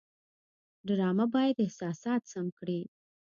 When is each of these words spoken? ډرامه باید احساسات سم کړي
ډرامه 0.87 1.25
باید 1.35 1.57
احساسات 1.65 2.21
سم 2.33 2.45
کړي 2.59 2.79